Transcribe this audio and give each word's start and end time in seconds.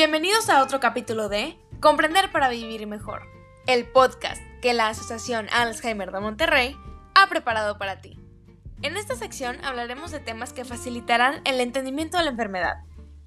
Bienvenidos 0.00 0.48
a 0.48 0.62
otro 0.62 0.80
capítulo 0.80 1.28
de 1.28 1.58
Comprender 1.78 2.32
para 2.32 2.48
Vivir 2.48 2.86
Mejor, 2.86 3.20
el 3.66 3.86
podcast 3.86 4.40
que 4.62 4.72
la 4.72 4.88
Asociación 4.88 5.46
Alzheimer 5.52 6.10
de 6.10 6.20
Monterrey 6.20 6.74
ha 7.14 7.28
preparado 7.28 7.76
para 7.76 8.00
ti. 8.00 8.18
En 8.80 8.96
esta 8.96 9.14
sección 9.14 9.62
hablaremos 9.62 10.10
de 10.10 10.18
temas 10.18 10.54
que 10.54 10.64
facilitarán 10.64 11.42
el 11.44 11.60
entendimiento 11.60 12.16
de 12.16 12.24
la 12.24 12.30
enfermedad, 12.30 12.78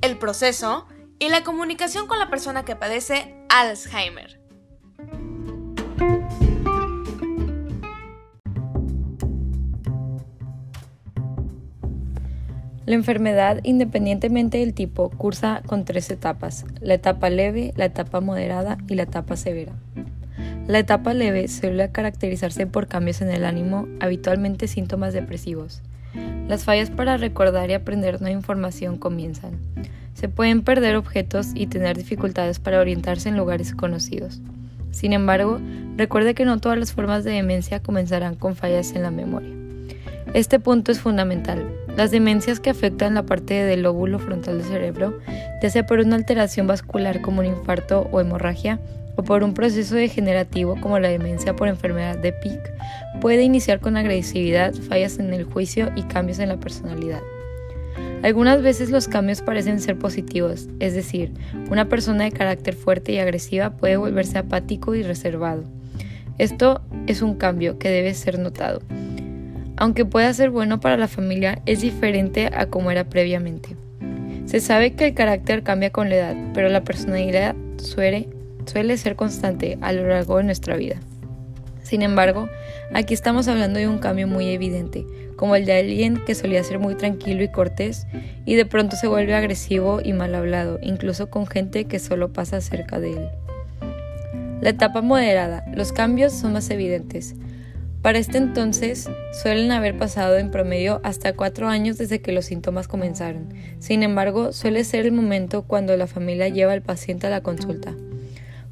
el 0.01 0.17
proceso 0.17 0.87
y 1.19 1.29
la 1.29 1.43
comunicación 1.43 2.07
con 2.07 2.17
la 2.17 2.31
persona 2.31 2.65
que 2.65 2.75
padece 2.75 3.45
Alzheimer. 3.49 4.42
La 12.85 12.95
enfermedad, 12.95 13.61
independientemente 13.63 14.57
del 14.57 14.73
tipo, 14.73 15.09
cursa 15.09 15.61
con 15.65 15.85
tres 15.85 16.09
etapas, 16.09 16.65
la 16.81 16.95
etapa 16.95 17.29
leve, 17.29 17.73
la 17.77 17.85
etapa 17.85 18.19
moderada 18.19 18.77
y 18.89 18.95
la 18.95 19.03
etapa 19.03 19.37
severa. 19.37 19.71
La 20.67 20.79
etapa 20.79 21.13
leve 21.13 21.47
suele 21.47 21.91
caracterizarse 21.91 22.67
por 22.67 22.87
cambios 22.87 23.21
en 23.21 23.29
el 23.29 23.45
ánimo, 23.45 23.87
habitualmente 24.01 24.67
síntomas 24.67 25.13
depresivos. 25.13 25.81
Las 26.47 26.65
fallas 26.65 26.89
para 26.89 27.15
recordar 27.17 27.69
y 27.69 27.73
aprender 27.73 28.21
nueva 28.21 28.35
información 28.35 28.97
comienzan. 28.97 29.53
Se 30.13 30.27
pueden 30.27 30.61
perder 30.61 30.97
objetos 30.97 31.51
y 31.55 31.67
tener 31.67 31.97
dificultades 31.97 32.59
para 32.59 32.79
orientarse 32.79 33.29
en 33.29 33.37
lugares 33.37 33.73
conocidos. 33.73 34.41
Sin 34.91 35.13
embargo, 35.13 35.59
recuerde 35.97 36.35
que 36.35 36.45
no 36.45 36.59
todas 36.59 36.77
las 36.77 36.93
formas 36.93 37.23
de 37.23 37.31
demencia 37.31 37.81
comenzarán 37.81 38.35
con 38.35 38.55
fallas 38.55 38.93
en 38.93 39.03
la 39.03 39.11
memoria. 39.11 39.49
Este 40.33 40.59
punto 40.59 40.91
es 40.91 40.99
fundamental. 40.99 41.65
Las 41.95 42.09
demencias 42.09 42.59
que 42.59 42.71
afectan 42.71 43.13
la 43.13 43.23
parte 43.23 43.53
del 43.53 43.83
lóbulo 43.83 44.17
frontal 44.17 44.57
del 44.57 44.67
cerebro, 44.67 45.19
ya 45.61 45.69
sea 45.69 45.85
por 45.85 45.99
una 45.99 46.15
alteración 46.15 46.65
vascular 46.65 47.21
como 47.21 47.41
un 47.41 47.45
infarto 47.45 48.09
o 48.11 48.19
hemorragia, 48.19 48.79
o 49.15 49.21
por 49.21 49.43
un 49.43 49.53
proceso 49.53 49.93
degenerativo 49.93 50.75
como 50.81 50.97
la 50.97 51.09
demencia 51.09 51.55
por 51.55 51.67
enfermedad 51.67 52.17
de 52.17 52.33
Pick, 52.33 52.73
puede 53.21 53.43
iniciar 53.43 53.79
con 53.79 53.95
agresividad, 53.95 54.73
fallas 54.73 55.19
en 55.19 55.33
el 55.35 55.43
juicio 55.43 55.91
y 55.95 56.01
cambios 56.01 56.39
en 56.39 56.49
la 56.49 56.57
personalidad. 56.57 57.21
Algunas 58.23 58.63
veces 58.63 58.89
los 58.89 59.07
cambios 59.07 59.41
parecen 59.41 59.79
ser 59.79 59.99
positivos, 59.99 60.69
es 60.79 60.95
decir, 60.95 61.31
una 61.69 61.89
persona 61.89 62.23
de 62.23 62.31
carácter 62.31 62.73
fuerte 62.73 63.11
y 63.11 63.19
agresiva 63.19 63.71
puede 63.71 63.97
volverse 63.97 64.39
apático 64.39 64.95
y 64.95 65.03
reservado. 65.03 65.63
Esto 66.39 66.81
es 67.05 67.21
un 67.21 67.35
cambio 67.35 67.77
que 67.77 67.89
debe 67.89 68.15
ser 68.15 68.39
notado 68.39 68.81
aunque 69.77 70.05
pueda 70.05 70.33
ser 70.33 70.49
bueno 70.49 70.79
para 70.79 70.97
la 70.97 71.07
familia, 71.07 71.61
es 71.65 71.81
diferente 71.81 72.49
a 72.53 72.67
como 72.67 72.91
era 72.91 73.05
previamente. 73.05 73.75
Se 74.45 74.59
sabe 74.59 74.93
que 74.93 75.07
el 75.07 75.13
carácter 75.13 75.63
cambia 75.63 75.91
con 75.91 76.09
la 76.09 76.15
edad, 76.15 76.35
pero 76.53 76.69
la 76.69 76.83
personalidad 76.83 77.55
suele, 77.77 78.29
suele 78.65 78.97
ser 78.97 79.15
constante 79.15 79.77
a 79.81 79.91
lo 79.91 80.07
largo 80.07 80.37
de 80.37 80.43
nuestra 80.43 80.75
vida. 80.75 80.97
Sin 81.81 82.01
embargo, 82.01 82.49
aquí 82.93 83.13
estamos 83.13 83.47
hablando 83.47 83.79
de 83.79 83.87
un 83.87 83.99
cambio 83.99 84.27
muy 84.27 84.47
evidente, 84.47 85.05
como 85.35 85.55
el 85.55 85.65
de 85.65 85.73
alguien 85.73 86.23
que 86.25 86.35
solía 86.35 86.63
ser 86.63 86.79
muy 86.79 86.95
tranquilo 86.95 87.43
y 87.43 87.49
cortés 87.49 88.07
y 88.45 88.55
de 88.55 88.65
pronto 88.65 88.95
se 88.95 89.07
vuelve 89.07 89.35
agresivo 89.35 89.99
y 90.03 90.13
mal 90.13 90.35
hablado, 90.35 90.79
incluso 90.81 91.29
con 91.29 91.45
gente 91.47 91.85
que 91.85 91.99
solo 91.99 92.31
pasa 92.31 92.61
cerca 92.61 92.99
de 92.99 93.11
él. 93.11 93.29
La 94.61 94.69
etapa 94.69 95.01
moderada. 95.01 95.65
Los 95.73 95.91
cambios 95.91 96.31
son 96.31 96.53
más 96.53 96.69
evidentes. 96.69 97.35
Para 98.03 98.19
este 98.19 98.37
entonces 98.37 99.09
suelen 99.31 99.71
haber 99.71 99.97
pasado 99.97 100.37
en 100.37 100.51
promedio 100.51 100.99
hasta 101.03 101.31
cuatro 101.31 101.69
años 101.69 101.97
desde 101.97 102.19
que 102.19 102.33
los 102.33 102.43
síntomas 102.43 102.89
comenzaron. 102.89 103.47
Sin 103.79 104.03
embargo, 104.03 104.51
suele 104.51 104.83
ser 104.83 105.05
el 105.05 105.13
momento 105.13 105.61
cuando 105.61 105.95
la 105.95 106.05
familia 106.05 106.49
lleva 106.49 106.73
al 106.73 106.81
paciente 106.81 107.27
a 107.27 107.29
la 107.29 107.39
consulta. 107.39 107.95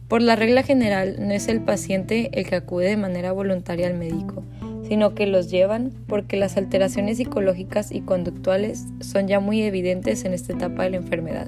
Por 0.10 0.22
la 0.22 0.36
regla 0.36 0.64
general, 0.64 1.16
no 1.20 1.32
es 1.32 1.48
el 1.48 1.62
paciente 1.62 2.30
el 2.34 2.46
que 2.46 2.56
acude 2.56 2.90
de 2.90 2.98
manera 2.98 3.32
voluntaria 3.32 3.88
al 3.88 3.94
médico, 3.94 4.44
sino 4.86 5.16
que 5.16 5.28
los 5.28 5.50
llevan 5.50 5.94
porque 6.08 6.36
las 6.36 6.58
alteraciones 6.58 7.16
psicológicas 7.16 7.94
y 7.94 8.02
conductuales 8.02 8.84
son 9.00 9.30
ya 9.30 9.40
muy 9.40 9.62
evidentes 9.62 10.26
en 10.26 10.34
esta 10.34 10.52
etapa 10.52 10.84
de 10.84 10.90
la 10.90 10.98
enfermedad. 10.98 11.48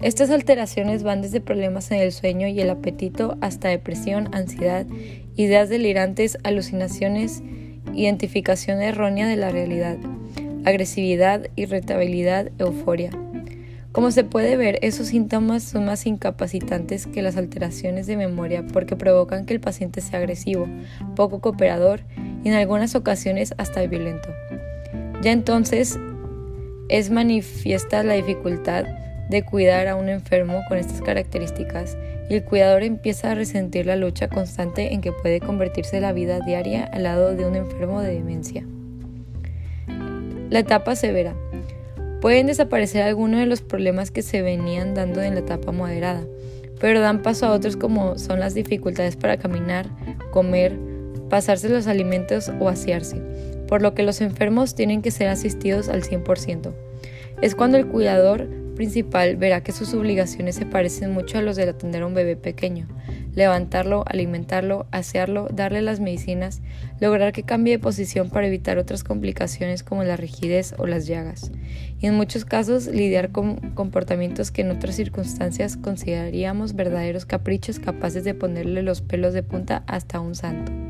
Estas 0.00 0.30
alteraciones 0.30 1.02
van 1.02 1.22
desde 1.22 1.40
problemas 1.40 1.90
en 1.90 1.98
el 1.98 2.12
sueño 2.12 2.46
y 2.46 2.60
el 2.60 2.70
apetito 2.70 3.36
hasta 3.40 3.68
depresión, 3.68 4.28
ansiedad, 4.32 4.86
ideas 5.34 5.68
delirantes, 5.68 6.38
alucinaciones, 6.44 7.42
identificación 7.94 8.80
errónea 8.80 9.26
de 9.26 9.34
la 9.34 9.50
realidad, 9.50 9.96
agresividad, 10.64 11.48
irritabilidad, 11.56 12.52
euforia. 12.58 13.10
Como 13.90 14.12
se 14.12 14.22
puede 14.22 14.56
ver, 14.56 14.78
esos 14.82 15.08
síntomas 15.08 15.64
son 15.64 15.86
más 15.86 16.06
incapacitantes 16.06 17.08
que 17.08 17.22
las 17.22 17.36
alteraciones 17.36 18.06
de 18.06 18.16
memoria 18.16 18.64
porque 18.72 18.94
provocan 18.94 19.46
que 19.46 19.54
el 19.54 19.60
paciente 19.60 20.00
sea 20.00 20.20
agresivo, 20.20 20.68
poco 21.16 21.40
cooperador 21.40 22.02
y 22.44 22.48
en 22.48 22.54
algunas 22.54 22.94
ocasiones 22.94 23.52
hasta 23.58 23.84
violento. 23.84 24.28
Ya 25.22 25.32
entonces 25.32 25.98
es 26.88 27.10
manifiesta 27.10 28.04
la 28.04 28.14
dificultad 28.14 28.84
de 29.28 29.42
cuidar 29.42 29.88
a 29.88 29.96
un 29.96 30.08
enfermo 30.08 30.62
con 30.68 30.78
estas 30.78 31.02
características 31.02 31.96
y 32.28 32.34
el 32.34 32.44
cuidador 32.44 32.82
empieza 32.82 33.30
a 33.30 33.34
resentir 33.34 33.86
la 33.86 33.96
lucha 33.96 34.28
constante 34.28 34.92
en 34.92 35.00
que 35.00 35.12
puede 35.12 35.40
convertirse 35.40 36.00
la 36.00 36.12
vida 36.12 36.40
diaria 36.40 36.84
al 36.84 37.04
lado 37.04 37.34
de 37.34 37.46
un 37.46 37.54
enfermo 37.54 38.00
de 38.02 38.14
demencia. 38.14 38.64
La 40.50 40.60
etapa 40.60 40.96
severa. 40.96 41.34
Pueden 42.20 42.46
desaparecer 42.46 43.02
algunos 43.02 43.40
de 43.40 43.46
los 43.46 43.60
problemas 43.60 44.10
que 44.10 44.22
se 44.22 44.42
venían 44.42 44.94
dando 44.94 45.22
en 45.22 45.34
la 45.34 45.40
etapa 45.40 45.72
moderada, 45.72 46.24
pero 46.80 47.00
dan 47.00 47.22
paso 47.22 47.46
a 47.46 47.52
otros 47.52 47.76
como 47.76 48.18
son 48.18 48.40
las 48.40 48.54
dificultades 48.54 49.16
para 49.16 49.36
caminar, 49.36 49.86
comer, 50.32 50.76
pasarse 51.28 51.68
los 51.68 51.86
alimentos 51.86 52.50
o 52.60 52.68
asearse, 52.68 53.20
por 53.68 53.82
lo 53.82 53.94
que 53.94 54.02
los 54.02 54.20
enfermos 54.20 54.74
tienen 54.74 55.02
que 55.02 55.10
ser 55.10 55.28
asistidos 55.28 55.88
al 55.88 56.02
100%. 56.02 56.72
Es 57.40 57.54
cuando 57.54 57.78
el 57.78 57.86
cuidador 57.86 58.48
principal 58.78 59.34
verá 59.34 59.64
que 59.64 59.72
sus 59.72 59.92
obligaciones 59.92 60.54
se 60.54 60.64
parecen 60.64 61.10
mucho 61.10 61.36
a 61.36 61.42
los 61.42 61.56
de 61.56 61.68
atender 61.68 62.02
a 62.02 62.06
un 62.06 62.14
bebé 62.14 62.36
pequeño. 62.36 62.86
Levantarlo, 63.34 64.04
alimentarlo, 64.06 64.86
asearlo, 64.92 65.48
darle 65.52 65.82
las 65.82 65.98
medicinas, 65.98 66.62
lograr 67.00 67.32
que 67.32 67.42
cambie 67.42 67.72
de 67.72 67.78
posición 67.80 68.30
para 68.30 68.46
evitar 68.46 68.78
otras 68.78 69.02
complicaciones 69.02 69.82
como 69.82 70.04
la 70.04 70.16
rigidez 70.16 70.76
o 70.78 70.86
las 70.86 71.08
llagas. 71.08 71.50
Y 71.98 72.06
en 72.06 72.14
muchos 72.14 72.44
casos 72.44 72.86
lidiar 72.86 73.32
con 73.32 73.56
comportamientos 73.74 74.52
que 74.52 74.62
en 74.62 74.70
otras 74.70 74.94
circunstancias 74.94 75.76
consideraríamos 75.76 76.76
verdaderos 76.76 77.26
caprichos 77.26 77.80
capaces 77.80 78.22
de 78.22 78.34
ponerle 78.34 78.84
los 78.84 79.02
pelos 79.02 79.34
de 79.34 79.42
punta 79.42 79.82
hasta 79.88 80.20
un 80.20 80.36
santo. 80.36 80.87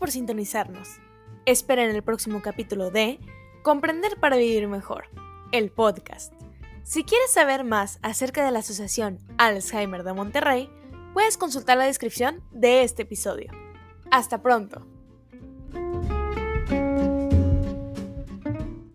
Por 0.00 0.10
sintonizarnos. 0.10 0.98
Esperen 1.46 1.94
el 1.94 2.02
próximo 2.02 2.42
capítulo 2.42 2.90
de 2.90 3.20
Comprender 3.62 4.18
para 4.18 4.38
Vivir 4.38 4.66
Mejor, 4.66 5.04
el 5.52 5.70
podcast. 5.70 6.32
Si 6.82 7.04
quieres 7.04 7.30
saber 7.30 7.62
más 7.62 8.00
acerca 8.02 8.44
de 8.44 8.50
la 8.50 8.60
Asociación 8.60 9.18
Alzheimer 9.36 10.02
de 10.02 10.14
Monterrey, 10.14 10.70
puedes 11.12 11.36
consultar 11.36 11.76
la 11.76 11.84
descripción 11.84 12.42
de 12.50 12.82
este 12.82 13.02
episodio. 13.02 13.52
Hasta 14.10 14.42
pronto. 14.42 14.86